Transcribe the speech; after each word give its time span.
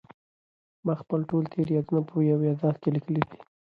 ما 0.85 0.93
خپل 1.01 1.19
ټول 1.29 1.43
تېر 1.53 1.67
یادونه 1.75 2.01
په 2.09 2.15
یو 2.29 2.39
یادښت 2.47 2.77
کې 2.81 2.89
لیکلي 2.95 3.21
دي. 3.29 3.37